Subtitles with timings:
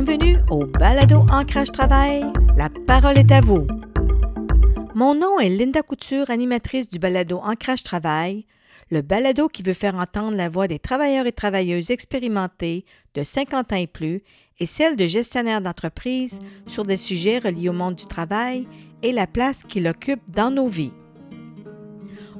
[0.00, 2.22] Bienvenue au Balado Ancrage Travail.
[2.56, 3.66] La parole est à vous.
[4.94, 8.46] Mon nom est Linda Couture, animatrice du Balado Ancrage Travail,
[8.92, 12.84] le balado qui veut faire entendre la voix des travailleurs et travailleuses expérimentés
[13.14, 14.22] de 50 ans et plus
[14.60, 18.68] et celle de gestionnaires d'entreprises sur des sujets reliés au monde du travail
[19.02, 20.92] et la place qu'il occupe dans nos vies.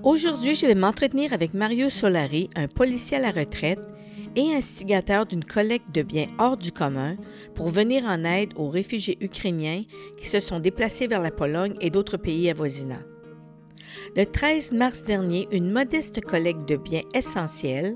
[0.04, 3.80] Aujourd'hui, je vais m'entretenir avec Mario Solari, un policier à la retraite
[4.36, 7.16] et instigateur d'une collecte de biens hors du commun
[7.54, 9.84] pour venir en aide aux réfugiés ukrainiens
[10.16, 13.02] qui se sont déplacés vers la Pologne et d'autres pays avoisinants.
[14.16, 17.94] Le 13 mars dernier, une modeste collecte de biens essentiels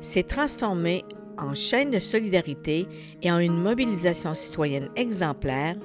[0.00, 1.04] s'est transformée
[1.38, 2.86] en chaîne de solidarité
[3.22, 5.76] et en une mobilisation citoyenne exemplaire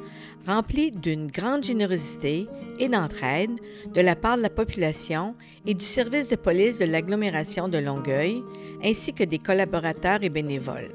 [0.46, 2.48] remplie d'une grande générosité
[2.80, 3.52] et d'entraide
[3.94, 5.36] de la part de la population
[5.66, 8.42] et du service de police de l'agglomération de Longueuil,
[8.84, 10.92] ainsi que des collaborateurs et bénévoles.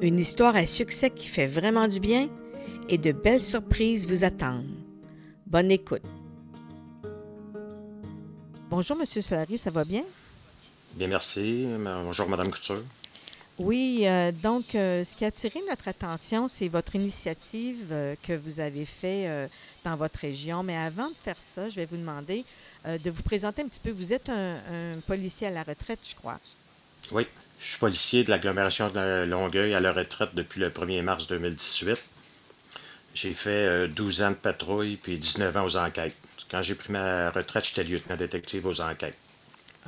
[0.00, 2.28] Une histoire à succès qui fait vraiment du bien
[2.88, 4.76] et de belles surprises vous attendent.
[5.46, 6.02] Bonne écoute.
[8.68, 10.02] Bonjour, Monsieur Solari, ça va bien?
[10.94, 11.66] Bien, merci.
[12.04, 12.82] Bonjour, Madame Couture.
[13.58, 18.34] Oui, euh, donc euh, ce qui a attiré notre attention, c'est votre initiative euh, que
[18.34, 19.48] vous avez fait
[19.84, 20.62] dans votre région.
[20.62, 22.44] Mais avant de faire ça, je vais vous demander
[22.86, 23.90] de vous présenter un petit peu.
[23.90, 26.38] Vous êtes un, un, policier à la retraite, je crois.
[27.12, 27.26] Oui,
[27.58, 31.96] je suis policier de l'agglomération de Longueuil à la retraite depuis le 1er mars 2018.
[33.14, 36.16] J'ai fait 12 ans de patrouille puis 19 ans aux enquêtes.
[36.50, 39.16] Quand j'ai pris ma retraite, j'étais lieutenant détective aux enquêtes.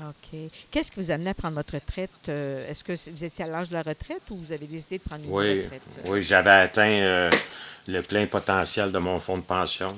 [0.01, 0.39] OK.
[0.71, 2.11] Qu'est-ce qui vous a amené à prendre votre retraite?
[2.29, 5.03] Euh, est-ce que vous étiez à l'âge de la retraite ou vous avez décidé de
[5.03, 5.83] prendre une retraite?
[6.07, 7.31] Oui, j'avais atteint euh,
[7.89, 9.95] le plein potentiel de mon fonds de pension.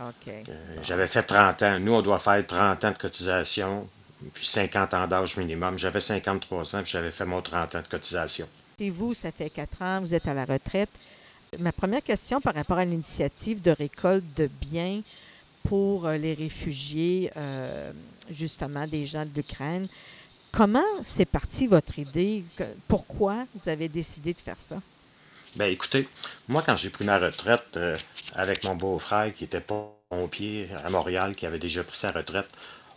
[0.00, 0.28] OK.
[0.28, 1.78] Euh, j'avais fait 30 ans.
[1.78, 3.88] Nous, on doit faire 30 ans de cotisation,
[4.32, 5.78] puis 50 ans d'âge minimum.
[5.78, 8.48] J'avais 53 ans, puis j'avais fait mon 30 ans de cotisation.
[8.78, 10.90] Et vous, ça fait 4 ans, vous êtes à la retraite.
[11.58, 15.02] Ma première question par rapport à l'initiative de récolte de biens
[15.64, 17.30] pour les réfugiés
[18.30, 19.88] justement des gens de l'Ukraine.
[20.52, 22.44] Comment c'est parti votre idée?
[22.88, 24.76] Pourquoi vous avez décidé de faire ça?
[25.56, 26.08] Bien, écoutez,
[26.48, 27.96] moi, quand j'ai pris ma retraite euh,
[28.34, 32.48] avec mon beau-frère qui était pompier à Montréal, qui avait déjà pris sa retraite,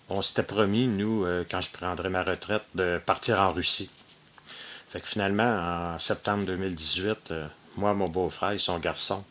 [0.09, 3.89] on s'était promis, nous, euh, quand je prendrais ma retraite, de partir en Russie.
[4.89, 9.23] Fait que finalement, en septembre 2018, euh, moi, mon beau-frère et son garçon,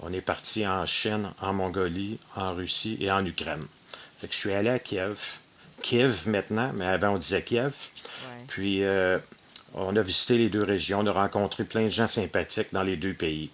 [0.00, 3.62] on est parti en Chine, en Mongolie, en Russie et en Ukraine.
[4.16, 5.41] Fait que je suis allé à Kiev
[5.82, 7.74] Kiev maintenant, mais avant on disait Kiev.
[8.48, 9.18] Puis euh,
[9.74, 12.96] on a visité les deux régions, on a rencontré plein de gens sympathiques dans les
[12.96, 13.50] deux pays.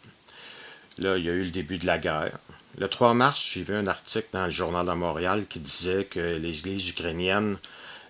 [0.99, 2.39] Là, il y a eu le début de la guerre.
[2.77, 6.37] Le 3 mars, j'ai vu un article dans le Journal de Montréal qui disait que
[6.37, 7.57] les églises ukrainiennes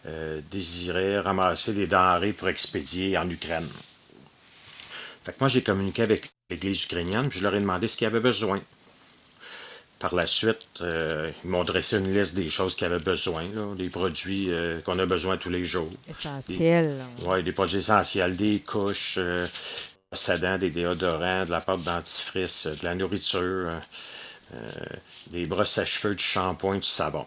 [0.07, 3.69] euh, désiraient ramasser des denrées pour expédier en Ukraine.
[5.25, 8.07] Fait que moi, j'ai communiqué avec l'église ukrainienne, puis je leur ai demandé ce qu'ils
[8.07, 8.61] avaient besoin.
[9.99, 13.45] Par la suite, euh, ils m'ont dressé une liste des choses qu'ils avaient besoin,
[13.77, 15.91] des produits euh, qu'on a besoin tous les jours.
[16.09, 17.05] Essentiels.
[17.23, 19.45] Oui, des produits essentiels, des couches, euh,
[20.61, 23.71] des déodorants, de la pâte dentifrice, de la nourriture,
[25.27, 27.27] des brosses à cheveux, du shampoing, du savon.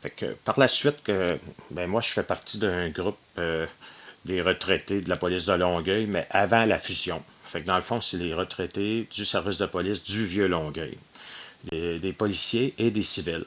[0.00, 1.36] Fait que, par la suite, que,
[1.72, 3.18] ben, moi, je fais partie d'un groupe
[4.24, 7.22] des retraités de la police de Longueuil, mais avant la fusion.
[7.44, 10.96] Fait que dans le fond, c'est les retraités du service de police du Vieux Longueuil
[11.64, 13.44] des, policiers et des civils.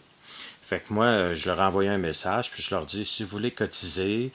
[0.61, 3.23] Fait que moi, euh, je leur ai envoyé un message, puis je leur dis si
[3.23, 4.31] vous voulez cotiser,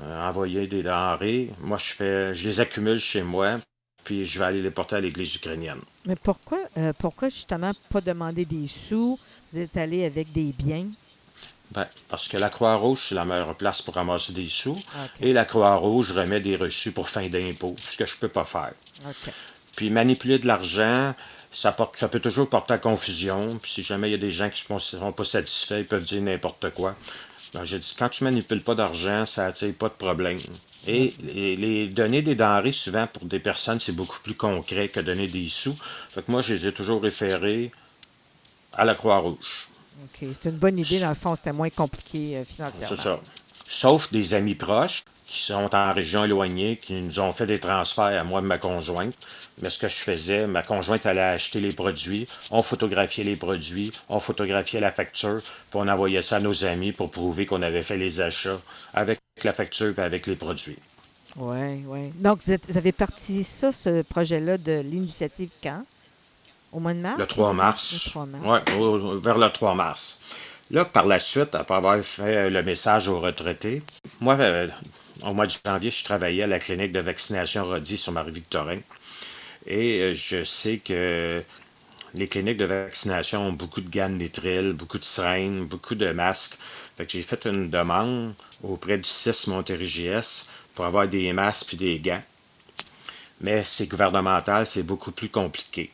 [0.00, 3.56] euh, envoyer des denrées, moi je fais je les accumule chez moi,
[4.04, 5.80] puis je vais aller les porter à l'église ukrainienne.
[6.04, 9.18] Mais pourquoi, euh, pourquoi justement pas demander des sous?
[9.50, 10.86] Vous êtes allé avec des biens?
[11.70, 14.78] Ben, parce que la Croix-Rouge, c'est la meilleure place pour ramasser des sous.
[15.20, 18.44] Et la Croix-Rouge remet des reçus pour fin d'impôt, ce que je ne peux pas
[18.44, 18.72] faire.
[19.76, 21.14] Puis manipuler de l'argent,
[21.50, 23.58] ça, porte, ça peut toujours porter à confusion.
[23.60, 26.04] Puis si jamais il y a des gens qui ne sont pas satisfaits, ils peuvent
[26.04, 26.94] dire n'importe quoi.
[27.54, 30.38] Ben, j'ai dit, quand tu manipules pas d'argent, ça attire pas de problème.
[30.86, 35.26] Et les, donner des denrées, souvent, pour des personnes, c'est beaucoup plus concret que donner
[35.26, 35.76] des sous.
[36.08, 37.72] Fait que moi, je les ai toujours référés
[38.72, 39.68] à la Croix-Rouge.
[40.04, 40.28] OK.
[40.42, 41.00] C'est une bonne idée.
[41.00, 42.86] Dans le fond, c'était moins compliqué euh, financièrement.
[42.86, 43.20] C'est ça.
[43.66, 48.18] Sauf des amis proches qui sont en région éloignée, qui nous ont fait des transferts
[48.18, 49.14] à moi et ma conjointe.
[49.60, 53.92] Mais ce que je faisais, ma conjointe allait acheter les produits, on photographiait les produits,
[54.08, 57.82] on photographiait la facture, puis on envoyait ça à nos amis pour prouver qu'on avait
[57.82, 58.58] fait les achats
[58.94, 60.78] avec la facture et avec les produits.
[61.36, 62.10] Oui, oui.
[62.14, 65.84] Donc, vous, avez parti ça, ce projet-là, de l'initiative quand?
[66.72, 67.18] Au mois de mars?
[67.18, 68.04] Le 3 mars.
[68.06, 68.62] Le 3 mars.
[68.78, 70.20] Oui, vers le 3 mars.
[70.70, 73.82] Là, par la suite, après avoir fait le message aux retraités,
[74.20, 74.68] moi, euh,
[75.24, 78.78] au mois de janvier, je travaillais à la clinique de vaccination Rodi sur Marie-Victorin.
[79.66, 81.42] Et euh, je sais que
[82.14, 86.56] les cliniques de vaccination ont beaucoup de gants de beaucoup de seringues, beaucoup de masques.
[86.96, 90.10] Fait que j'ai fait une demande auprès du 6 Montérégie
[90.74, 92.20] pour avoir des masques et des gants.
[93.40, 95.90] Mais c'est gouvernemental, c'est beaucoup plus compliqué.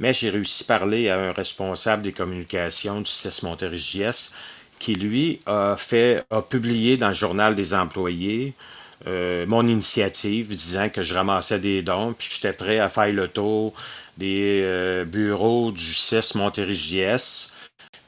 [0.00, 4.04] Mais j'ai réussi à parler à un responsable des communications du 6 Montérégie
[4.78, 8.54] qui, lui, a fait, a publié dans le journal des employés
[9.06, 13.12] euh, mon initiative disant que je ramassais des dons puis que j'étais prêt à faire
[13.12, 13.72] le tour
[14.16, 17.02] des euh, bureaux du CIS Montérégie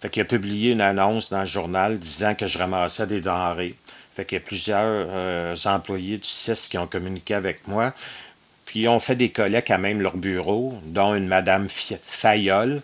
[0.00, 3.76] Fait qu'il a publié une annonce dans le journal disant que je ramassais des denrées.
[4.12, 7.94] Fait qu'il y a plusieurs euh, employés du CIS qui ont communiqué avec moi.
[8.64, 12.82] Puis ont fait des collectes à même leur bureau, dont une madame Fayol,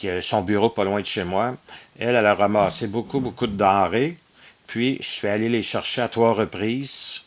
[0.00, 1.56] qui a son bureau pas loin de chez moi.
[1.98, 4.16] Elle, elle a ramassé beaucoup, beaucoup de denrées.
[4.66, 7.20] Puis, je suis allé les chercher à trois reprises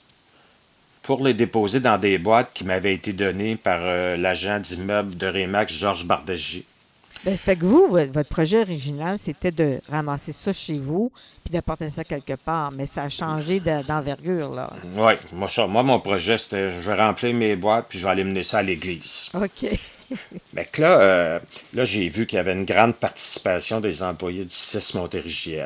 [1.04, 5.28] pour les déposer dans des boîtes qui m'avaient été données par euh, l'agent d'immeuble de
[5.28, 6.66] Rémax, Georges Bardagy.
[7.24, 11.12] Bien, fait que vous, votre projet original, c'était de ramasser ça chez vous
[11.44, 14.72] puis d'apporter ça quelque part, mais ça a changé d'envergure, là.
[14.96, 18.24] Oui, moi, moi, mon projet, c'était je vais remplir mes boîtes puis je vais aller
[18.24, 19.30] mener ça à l'église.
[19.36, 19.78] OK.
[20.54, 21.40] Mais que là, euh,
[21.74, 25.58] là j'ai vu qu'il y avait une grande participation des employés du 6 Montérégie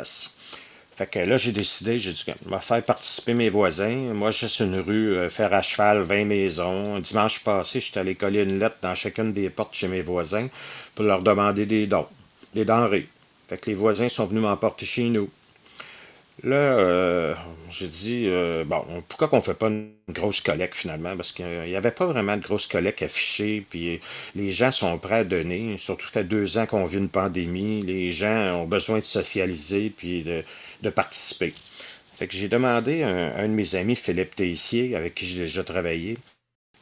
[0.98, 3.96] fait que là, j'ai décidé, j'ai dit, je vais faire participer mes voisins.
[4.16, 6.98] Moi, suis une rue, euh, faire à cheval, 20 maisons.
[6.98, 10.48] Dimanche passé, j'étais allé coller une lettre dans chacune des portes chez mes voisins
[10.96, 12.08] pour leur demander des dons,
[12.56, 13.08] des denrées.
[13.48, 15.30] Fait que les voisins sont venus m'emporter chez nous.
[16.44, 17.34] Là, euh,
[17.70, 21.16] j'ai dit, euh, bon, pourquoi qu'on fait pas une grosse collecte finalement?
[21.16, 24.00] Parce qu'il n'y avait pas vraiment de grosse collecte affichée, puis
[24.36, 25.78] les gens sont prêts à donner.
[25.80, 27.82] Surtout, ça fait deux ans qu'on vit une pandémie.
[27.82, 31.54] Les gens ont besoin de socialiser, puis de, participer.
[32.16, 35.64] Fait que j'ai demandé à un, de mes amis, Philippe Tessier, avec qui j'ai déjà
[35.64, 36.18] travaillé.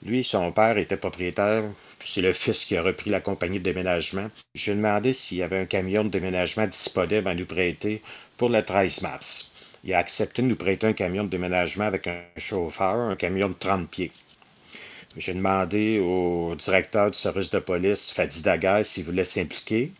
[0.05, 1.63] Lui, son père était propriétaire,
[1.99, 4.29] c'est le fils qui a repris la compagnie de déménagement.
[4.53, 8.01] J'ai demandé s'il y avait un camion de déménagement disponible à nous prêter
[8.37, 9.44] pour le 13 mars.
[9.85, 13.49] Il a accepté de nous prêter un camion de déménagement avec un chauffeur, un camion
[13.49, 14.11] de 30 pieds.
[15.15, 19.91] J'ai demandé au directeur du service de police, Fadi Daguerre, s'il voulait s'impliquer.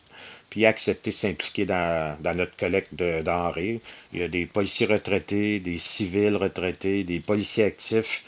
[0.49, 3.79] Puis il a accepté de s'impliquer dans, notre collecte de denrées.
[4.11, 8.23] Il y a des policiers retraités, des civils retraités, des policiers actifs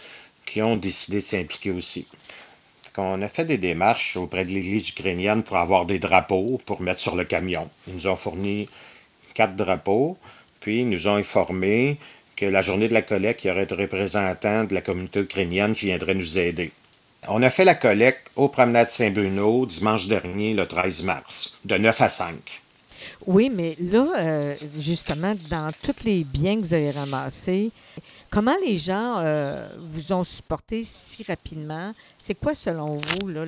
[0.46, 2.08] qui ont décidé de s'impliquer aussi.
[3.00, 7.00] On a fait des démarches auprès de l'Église ukrainienne pour avoir des drapeaux pour mettre
[7.00, 7.70] sur le camion.
[7.88, 8.70] Ils nous ont fourni
[9.36, 10.18] quatre drapeaux,
[10.68, 11.98] puis ils nous ont informé
[12.36, 15.74] que la journée de la collecte, il y aurait des représentants de la communauté ukrainienne
[15.74, 16.74] qui viendraient nous aider.
[17.30, 22.02] On a fait la collecte au promenade Saint-Bruno dimanche dernier, le 13 mars, de 9
[22.02, 22.62] à 5.
[23.26, 27.72] Oui, mais là, euh, justement, dans tous les biens que vous avez ramassés,
[28.30, 31.94] comment les gens euh, vous ont supporté si rapidement?
[32.20, 33.46] C'est quoi, selon vous, là,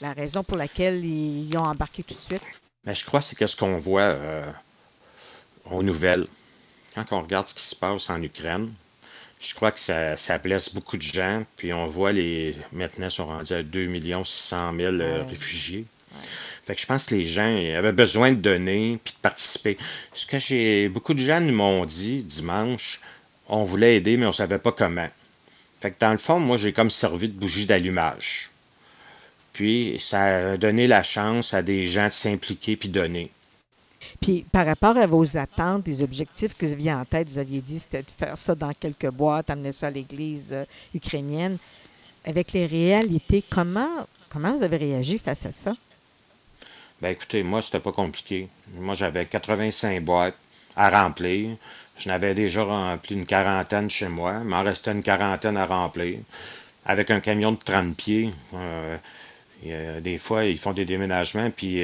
[0.00, 2.42] la raison pour laquelle ils ont embarqué tout de suite?
[2.84, 4.42] Mais je crois que c'est ce qu'on voit euh,
[5.70, 6.26] aux nouvelles.
[6.94, 8.72] Quand on regarde ce qui se passe en Ukraine,
[9.40, 11.44] je crois que ça, ça blesse beaucoup de gens.
[11.56, 12.56] Puis on voit les.
[12.72, 13.90] Maintenant, ils sont rendus à 2
[14.24, 14.96] 600 000
[15.28, 15.84] réfugiés.
[16.64, 19.76] Fait que je pense que les gens avaient besoin de donner puis de participer.
[20.14, 20.88] Ce que j'ai.
[20.88, 23.00] Beaucoup de gens nous m'ont dit dimanche,
[23.48, 25.08] on voulait aider, mais on savait pas comment.
[25.80, 28.50] Fait que dans le fond, moi, j'ai comme servi de bougie d'allumage.
[29.52, 33.30] Puis ça a donné la chance à des gens de s'impliquer puis donner.
[34.20, 37.60] Puis par rapport à vos attentes, des objectifs que vous aviez en tête, vous aviez
[37.60, 41.58] dit c'était de faire ça dans quelques boîtes, amener ça à l'Église euh, ukrainienne.
[42.24, 45.74] Avec les réalités, comment, comment vous avez réagi face à ça?
[47.02, 48.48] Ben écoutez, moi, c'était pas compliqué.
[48.78, 50.36] Moi, j'avais 85 boîtes
[50.76, 51.56] à remplir.
[51.98, 54.38] Je n'avais déjà rempli une quarantaine chez moi.
[54.40, 56.20] Il m'en restait une quarantaine à remplir.
[56.86, 58.30] Avec un camion de 30 pieds.
[58.54, 58.96] Euh,
[60.00, 61.82] des fois, ils font des déménagements, puis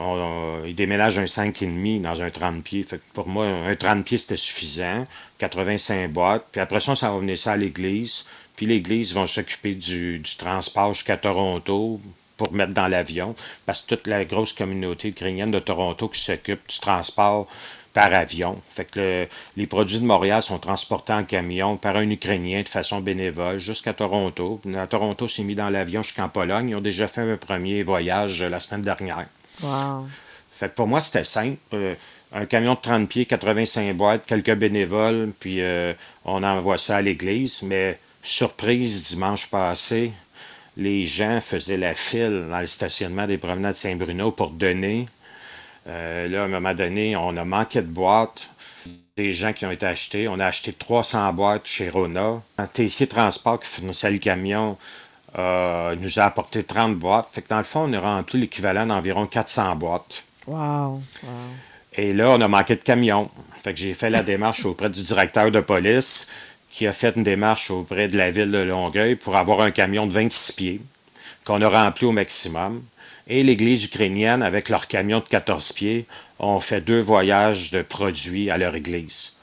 [0.00, 2.84] euh, il déménage un 5,5 dans un 30 pieds.
[3.12, 5.06] Pour moi, un 30 pieds, c'était suffisant.
[5.38, 6.46] 85 boîtes.
[6.52, 8.26] Puis après ça, ça va venir ça à l'église.
[8.56, 12.00] Puis l'église va s'occuper du, transport jusqu'à Toronto
[12.36, 13.34] pour mettre dans l'avion.
[13.66, 17.48] Parce que toute la grosse communauté ukrainienne de Toronto qui s'occupe du transport
[17.92, 18.60] par avion.
[18.68, 19.26] Fait que
[19.56, 23.92] les produits de Montréal sont transportés en camion par un Ukrainien de façon bénévole jusqu'à
[23.92, 24.60] Toronto.
[24.76, 26.68] À Toronto, s'est mis dans l'avion jusqu'en Pologne.
[26.70, 29.26] Ils ont déjà fait un premier voyage la semaine dernière.
[30.50, 31.58] Fait pour moi, c'était simple.
[31.74, 31.94] Euh,
[32.32, 37.02] un camion de 30 pieds, 85 boîtes, quelques bénévoles, puis euh, on envoie ça à
[37.02, 37.62] l'église.
[37.62, 40.12] Mais surprise, dimanche passé,
[40.76, 45.08] les gens faisaient la file dans le stationnement des promenades de Saint-Bruno pour donner.
[45.86, 48.50] Euh, là, à un moment donné, on a manqué de boîtes.
[49.16, 50.28] Des gens qui ont été achetés.
[50.28, 52.40] On a acheté 300 boîtes chez Rona.
[52.56, 54.76] Un TC Transport qui fournissait le camion
[55.36, 57.28] euh, nous a apporté 30 boîtes.
[57.30, 60.24] Fait que dans le fond, on a rempli l'équivalent d'environ 400 boîtes.
[60.46, 60.56] Wow.
[60.56, 61.00] wow.
[61.94, 63.30] Et là, on a manqué de camions.
[63.54, 66.28] Fait que j'ai fait la démarche auprès du directeur de police
[66.70, 70.06] qui a fait une démarche auprès de la ville de Longueuil pour avoir un camion
[70.06, 70.80] de 26 pieds
[71.44, 72.82] qu'on a rempli au maximum.
[73.26, 76.06] Et l'Église ukrainienne, avec leur camion de 14 pieds,
[76.38, 79.34] ont fait deux voyages de produits à leur église.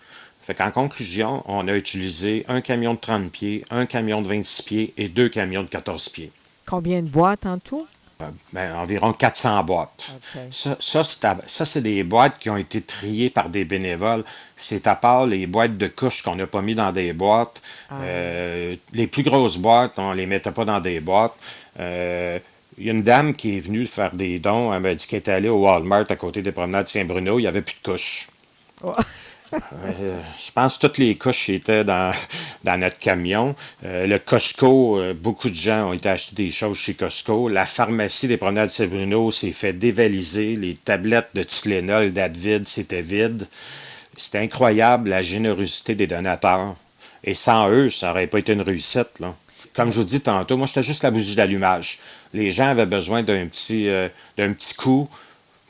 [0.46, 4.62] Fait qu'en conclusion, on a utilisé un camion de 30 pieds, un camion de 26
[4.62, 6.32] pieds et deux camions de 14 pieds.
[6.68, 7.88] Combien de boîtes en tout?
[8.22, 10.12] Euh, ben, environ 400 boîtes.
[10.52, 14.24] Ça, ça, c'est à- ça, c'est des boîtes qui ont été triées par des bénévoles.
[14.56, 17.62] C'est à part les boîtes de couches qu'on n'a pas mis dans des boîtes.
[17.92, 21.36] Euh, les plus grosses boîtes, on les mettait pas dans des boîtes.
[21.80, 22.40] Euh,
[22.78, 24.74] Il y a une dame qui est venue faire des dons.
[24.74, 27.40] Elle m'a dit qu'elle était allée au Walmart à côté des promenades Saint-Bruno.
[27.40, 28.28] Il n'y avait plus de couches.
[28.84, 28.94] Oh.
[29.54, 32.12] Euh, je pense que toutes les couches étaient dans,
[32.64, 33.56] dans notre camion.
[33.84, 37.50] Euh, le Costco, euh, beaucoup de gens ont été acheter des choses chez Costco.
[37.50, 40.56] La pharmacie des promenades Saint-Bruno s'est fait dévaliser.
[40.56, 43.48] Les tablettes de Tylenol, d'Advid, c'était vide.
[44.18, 46.76] C'était incroyable la générosité des donateurs.
[47.24, 49.20] Et sans eux, ça n'aurait pas été une réussite.
[49.20, 49.36] Là.
[49.74, 52.00] Comme je vous dis tantôt, moi, j'étais juste la bougie d'allumage.
[52.34, 53.90] Les gens avaient besoin d'un petit,
[54.38, 55.10] d'un petit coup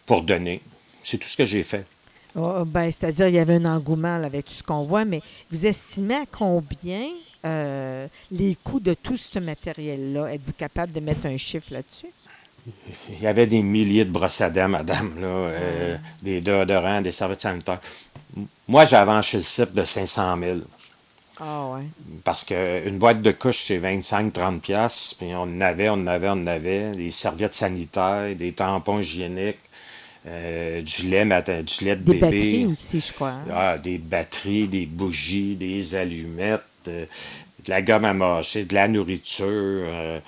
[0.06, 0.62] pour donner.
[1.02, 1.86] C'est tout ce que j'ai fait.
[2.36, 5.22] Oh, ben, C'est-à-dire il y avait un engouement là, avec tout ce qu'on voit, mais
[5.52, 7.08] vous estimez à combien
[7.46, 10.34] euh, les coûts de tout ce matériel-là?
[10.34, 12.12] Êtes-vous capable de mettre un chiffre là-dessus?
[13.10, 17.12] Il y avait des milliers de brosses à dents, madame, là, euh, des déodorants, des
[17.12, 17.80] serviettes sanitaires.
[18.68, 20.60] Moi, j'ai avancé le site de 500 000
[21.40, 21.84] Ah ouais.
[22.24, 26.30] parce qu'une boîte de couches, c'est 25-30 piastres, puis on en avait, on en avait,
[26.30, 29.60] on en avait, des serviettes sanitaires, des tampons hygiéniques,
[30.28, 32.20] euh, du, lait, du lait de Des bébé.
[32.20, 33.30] batteries aussi, je crois.
[33.30, 33.46] hein?
[33.52, 37.06] Ah, des batteries, des bougies, des allumettes, euh,
[37.66, 40.20] de la gomme à mâcher, de la nourriture, euh,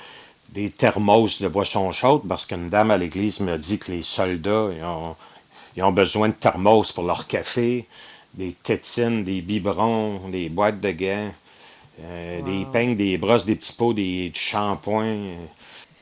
[0.53, 4.69] des thermos de boissons chaudes, parce qu'une dame à l'église m'a dit que les soldats
[4.75, 5.15] ils ont,
[5.75, 7.85] ils ont besoin de thermos pour leur café,
[8.33, 11.31] des tétines, des biberons, des boîtes de gants,
[12.43, 15.05] des peignes, des brosses, des petits pots, des du shampoing.
[15.05, 15.35] euh,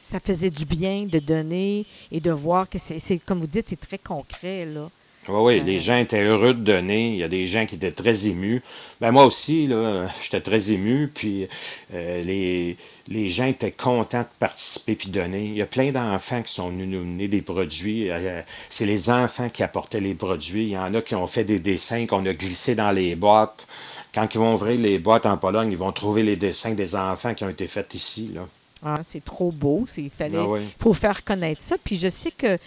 [0.07, 3.79] Ça faisait du bien de donner et de voir que c'est, comme vous dites, c'est
[3.79, 4.89] très concret, là.
[5.27, 7.09] Oui, oui, Euh, les gens étaient heureux de donner.
[7.09, 8.61] Il y a des gens qui étaient très émus.
[9.01, 11.07] Ben moi aussi, là, j'étais très ému.
[11.13, 11.47] Puis
[11.95, 15.45] euh, les, les gens étaient contents de participer puis de donner.
[15.45, 18.11] Il y a plein d'enfants qui sont venus nous donner des produits.
[18.11, 20.65] Euh, c'est les enfants qui apportaient les produits.
[20.65, 23.67] Il y en a qui ont fait des dessins qu'on a glissés dans les boîtes.
[24.13, 27.33] Quand ils vont ouvrir les boîtes en Pologne, ils vont trouver les dessins des enfants
[27.33, 28.31] qui ont été faits ici.
[28.35, 28.47] Là.
[28.83, 29.85] Ah, c'est trop beau.
[29.97, 30.47] Il fallait, Ah
[30.79, 31.75] faut faire connaître ça.
[31.83, 32.57] Puis je sais que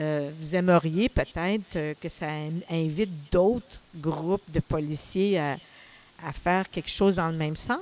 [0.00, 5.56] euh, vous aimeriez peut-être euh, que ça in- invite d'autres groupes de policiers à,
[6.26, 7.78] à faire quelque chose dans le même sens?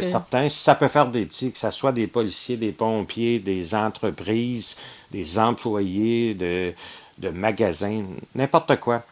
[0.02, 4.76] certains, ça peut faire des petits, que ce soit des policiers, des pompiers, des entreprises,
[5.12, 6.72] des employés de,
[7.18, 8.04] de magasins,
[8.34, 9.04] n'importe quoi.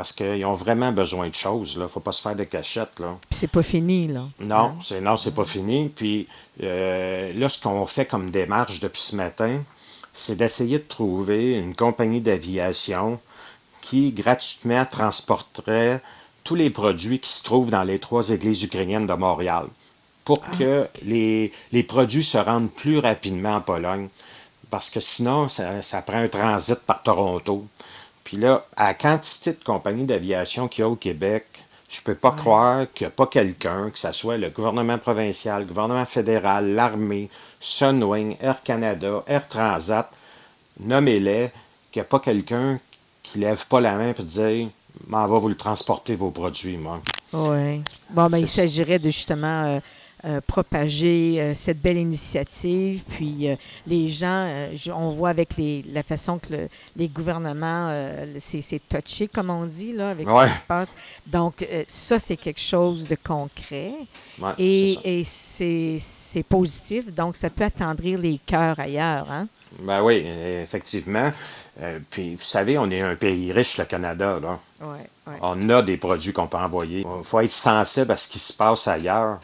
[0.00, 1.74] Parce qu'ils ont vraiment besoin de choses.
[1.76, 2.98] Il ne faut pas se faire de cachette.
[3.00, 3.18] Là.
[3.28, 4.24] Puis c'est pas fini, là.
[4.42, 5.90] Non, c'est non, c'est pas fini.
[5.94, 6.26] Puis
[6.62, 9.62] euh, là, ce qu'on fait comme démarche depuis ce matin,
[10.14, 13.20] c'est d'essayer de trouver une compagnie d'aviation
[13.82, 16.00] qui gratuitement transporterait
[16.44, 19.66] tous les produits qui se trouvent dans les trois églises ukrainiennes de Montréal
[20.24, 24.08] pour que les, les produits se rendent plus rapidement en Pologne.
[24.70, 27.66] Parce que sinon, ça, ça prend un transit par Toronto.
[28.30, 31.46] Puis là, à la quantité de compagnies d'aviation qu'il y a au Québec,
[31.88, 35.62] je peux pas croire qu'il n'y a pas quelqu'un, que ce soit le gouvernement provincial,
[35.62, 40.08] le gouvernement fédéral, l'armée, Sunwing, Air Canada, Air Transat,
[40.78, 41.50] nommez-les,
[41.90, 42.78] qu'il n'y a pas quelqu'un
[43.24, 44.68] qui lève pas la main et dire
[45.08, 47.00] M'en va vous le transporter vos produits, moi.
[47.32, 47.82] Oui.
[48.10, 49.80] Bon, ben, il s'agirait de justement euh,
[50.24, 53.02] euh, propager euh, cette belle initiative.
[53.10, 57.90] Puis euh, les gens, je- on voit avec les, la façon que le- les gouvernements,
[58.38, 60.46] c'est touché, comme on dit, là, avec Ouais.
[60.46, 60.94] ce qui se passe.
[61.26, 63.92] Donc, ça, c'est quelque chose de concret.
[64.40, 67.14] Ouais, Et, c'est c'est positif.
[67.14, 69.30] Donc, ça peut attendrir les cœurs ailleurs.
[69.30, 69.46] Hein?
[69.80, 70.24] Ben oui,
[70.62, 71.30] effectivement.
[71.80, 74.38] Euh, puis, vous savez, on est un pays riche, le Canada.
[74.42, 74.58] Là.
[74.80, 74.96] Ouais,
[75.28, 75.38] ouais.
[75.42, 77.00] On a des produits qu'on peut envoyer.
[77.18, 79.40] Il faut être sensible à ce qui se passe ailleurs.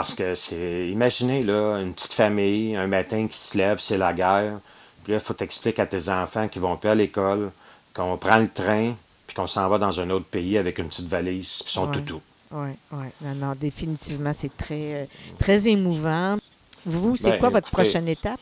[0.00, 0.88] Parce que c'est.
[0.88, 4.58] Imaginez, là, une petite famille, un matin qui se lève, c'est la guerre.
[5.04, 7.50] Puis là, il faut t'expliquer à tes enfants qui vont plus à l'école,
[7.92, 8.94] qu'on prend le train,
[9.26, 11.92] puis qu'on s'en va dans un autre pays avec une petite valise, puis son Ouais.
[11.92, 12.22] toutou.
[12.50, 13.04] Oui, oui.
[13.20, 15.04] Non, non, définitivement, c'est très, euh,
[15.38, 16.38] très émouvant.
[16.86, 18.40] Vous, c'est Ben, quoi votre écoutez, prochaine étape?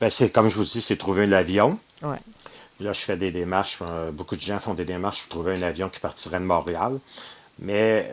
[0.00, 1.78] Ben, c'est comme je vous dis, c'est trouver l'avion.
[2.00, 2.16] Oui.
[2.80, 3.76] Là, je fais des démarches.
[3.82, 6.98] euh, beaucoup de gens font des démarches pour trouver un avion qui partirait de Montréal.
[7.58, 8.10] Mais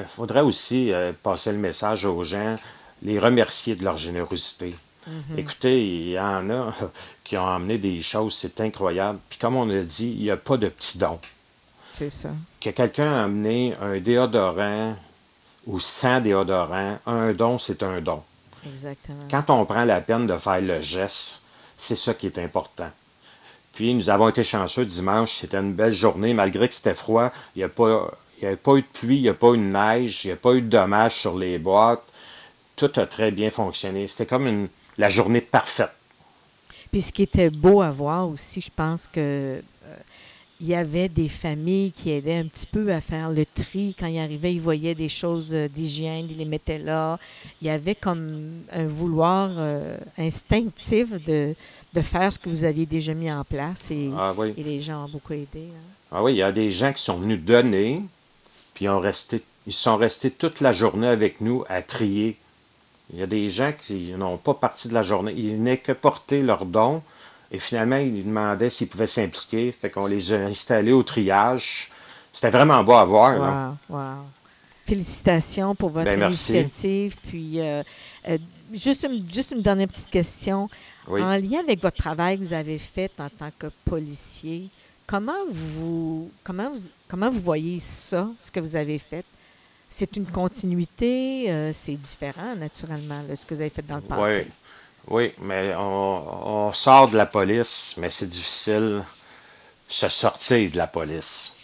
[0.00, 2.56] il faudrait aussi euh, passer le message aux gens.
[3.02, 4.74] les remercier de leur générosité.
[5.06, 5.38] Mhm.
[5.38, 6.74] Écoutez, il y en a
[7.24, 9.18] qui ont amené des choses, c'est incroyable.
[9.28, 11.20] Puis comme on a dit, il n'y a pas de petits dons.
[11.94, 12.30] C'est ça.
[12.60, 14.96] Que quelqu'un a amené un déodorant
[15.66, 18.22] ou sans déodorant, un don, c'est un don.
[18.66, 19.24] Exactement.
[19.30, 21.44] Quand on prend la peine de faire le geste,
[21.76, 22.90] c'est ça qui est important.
[23.72, 27.60] Puis nous avons été chanceux dimanche, c'était une belle journée, malgré que c'était froid, il
[27.60, 28.10] n'y a pas.
[28.40, 30.28] Il n'y a pas eu de pluie, il n'y a pas eu de neige, il
[30.28, 32.04] n'y a pas eu de dommages sur les boîtes.
[32.76, 34.06] Tout a très bien fonctionné.
[34.06, 35.90] C'était comme une, la journée parfaite.
[36.92, 39.18] Puis ce qui était beau à voir aussi, je pense que
[39.60, 39.60] euh,
[40.60, 43.94] il y avait des familles qui aidaient un petit peu à faire le tri.
[43.98, 47.18] Quand ils arrivaient, ils voyaient des choses euh, d'hygiène, ils les mettaient là.
[47.60, 51.54] Il y avait comme un vouloir euh, instinctif de,
[51.92, 54.54] de faire ce que vous aviez déjà mis en place et, Ah oui.
[54.56, 55.68] et les gens ont beaucoup aidé.
[55.74, 55.80] hein.
[56.10, 58.02] Ah oui, il y a des gens qui sont venus donner,
[58.78, 62.38] puis ils, ont resté, ils sont restés toute la journée avec nous à trier.
[63.12, 65.34] Il y a des gens qui n'ont pas parti de la journée.
[65.36, 67.02] Ils venaient que porter leurs dons.
[67.50, 69.72] Et finalement, ils demandaient s'ils pouvaient s'impliquer.
[69.72, 71.90] Fait qu'on les a installés au triage.
[72.32, 73.76] C'était vraiment beau à voir.
[73.90, 74.24] Wow, wow.
[74.86, 77.16] Félicitations pour votre Ben, initiative.
[77.26, 77.82] Puis, euh,
[78.28, 78.38] euh,
[78.72, 80.70] juste, une, juste une dernière petite question.
[81.08, 81.20] Oui.
[81.20, 84.68] En lien avec votre travail que vous avez fait en tant que policier,
[85.08, 89.24] comment vous, comment vous, comment vous voyez ça, ce que vous avez fait?
[89.90, 94.02] C'est une continuité, euh, c'est différent, naturellement, de ce que vous avez fait dans le
[94.02, 94.46] Oui, passé.
[95.08, 99.02] oui, mais on, on sort de la police, mais c'est difficile
[99.88, 101.54] se sortir de la police.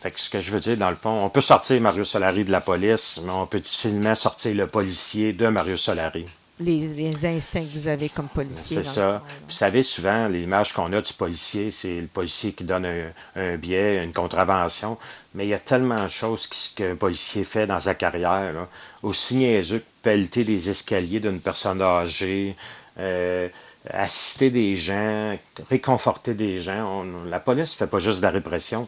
[0.00, 2.44] Fait que ce que je veux dire, dans le fond, on peut sortir Mario Solari
[2.44, 6.26] de la police, mais on peut difficilement sortir le policier de Mario Solari.
[6.60, 8.76] Les, les instincts que vous avez comme policier.
[8.76, 9.22] C'est ça.
[9.46, 13.56] Vous savez, souvent, l'image qu'on a du policier, c'est le policier qui donne un, un
[13.56, 14.96] biais, une contravention.
[15.34, 16.46] Mais il y a tellement de choses
[16.76, 18.52] qu'un policier fait dans sa carrière.
[18.52, 18.68] là.
[19.02, 22.54] Aussi niaiseux que pelleter des escaliers d'une personne âgée,
[22.98, 23.48] euh,
[23.90, 25.36] assister des gens,
[25.68, 26.84] réconforter des gens.
[27.02, 28.86] On- la police ne fait pas juste de la répression.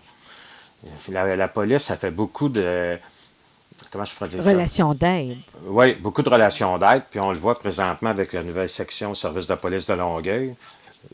[1.09, 2.99] La, la police, ça fait beaucoup de...
[3.91, 4.51] Comment je pourrais dire ça?
[4.51, 5.37] Relation d'aide.
[5.67, 9.47] Oui, beaucoup de relations d'aide, puis on le voit présentement avec la nouvelle section service
[9.47, 10.55] de police de Longueuil,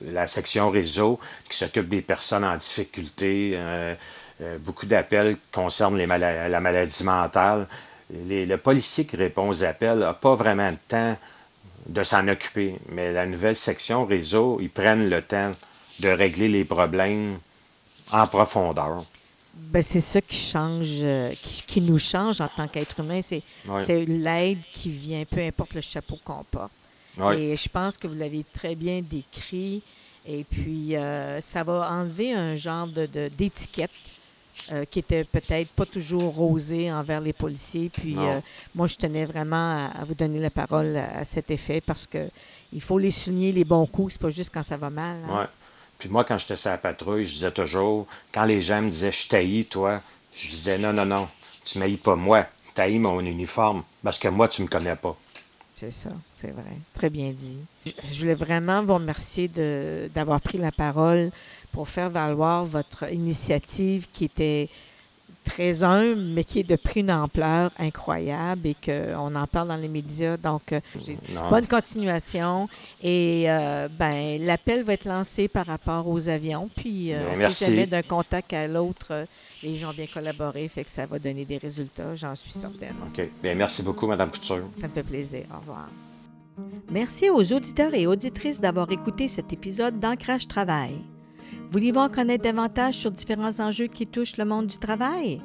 [0.02, 1.18] la section réseau
[1.48, 3.94] qui s'occupe des personnes en difficulté, euh,
[4.42, 7.66] euh, beaucoup d'appels qui concernent les la maladie mentale.
[8.10, 11.16] Les- le policier qui répond aux appels n'a pas vraiment le temps
[11.86, 15.50] de s'en occuper, mais la nouvelle section réseau, ils prennent le temps
[16.00, 17.38] de régler les problèmes
[18.12, 19.04] en profondeur.
[19.54, 23.20] Ben, c'est ça qui change, euh, qui, qui nous change en tant qu'être humain.
[23.22, 24.04] C'est Ouais.
[24.06, 26.70] l'aide qui vient, peu importe le chapeau qu'on porte.
[27.18, 27.40] Ouais.
[27.40, 29.82] Et je pense que vous l'avez très bien décrit.
[30.26, 33.90] Et puis, euh, ça va enlever un genre de, de- d'étiquette
[34.72, 37.90] euh, qui était peut-être pas toujours rosée envers les policiers.
[37.92, 38.16] Puis,
[38.74, 42.06] moi, je tenais vraiment à, à vous donner la parole à, à cet effet parce
[42.06, 42.18] que
[42.72, 44.12] il faut les souligner les bons coups.
[44.12, 45.16] C'est pas juste quand ça va mal.
[45.28, 45.40] hein.
[45.40, 45.46] Ouais.
[46.00, 49.12] Puis moi, quand j'étais sur la patrouille, je disais toujours, quand les gens me disaient
[49.12, 50.00] je t'haïs, toi,
[50.34, 51.28] je disais non, non, non,
[51.64, 55.14] tu m'haïs pas moi, haïs mon uniforme, parce que moi, tu me connais pas.
[55.74, 56.78] C'est ça, c'est vrai.
[56.94, 57.58] Très bien dit.
[57.84, 59.48] Je, je voulais vraiment vous remercier
[60.14, 61.30] d'avoir pris la parole
[61.72, 64.68] pour faire valoir votre initiative qui était
[65.50, 69.76] très humble, mais qui est de pris une ampleur incroyable et qu'on en parle dans
[69.76, 70.36] les médias.
[70.36, 70.80] Donc, euh,
[71.34, 71.50] Non.
[71.50, 72.68] bonne continuation.
[73.02, 76.68] Et euh, ben, l'appel va être lancé par rapport aux avions.
[76.76, 77.64] Puis, euh, merci.
[77.66, 79.24] jamais d'un contact à l'autre, euh,
[79.62, 82.94] les gens ont bien collaboré, fait que ça va donner des résultats, j'en suis certaine.
[83.06, 83.28] OK.
[83.42, 84.68] Bien, merci beaucoup, Madame Couture.
[84.80, 85.42] Ça me fait plaisir.
[85.54, 85.88] Au revoir.
[86.90, 90.94] Merci aux auditeurs et auditrices d'avoir écouté cet épisode d'Ancrage Travail.
[91.70, 95.40] Voulez-vous en connaître davantage sur différents enjeux qui touchent le monde du travail?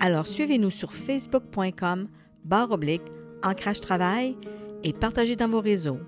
[0.00, 2.08] Alors suivez-nous sur facebook.com
[2.44, 3.02] barre oblique
[3.44, 4.38] Ancrage Travail
[4.82, 6.00] et partagez dans vos réseaux.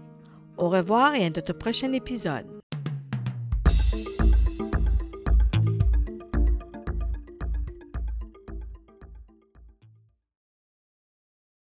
[0.56, 2.57] Au revoir et à notre prochain épisode.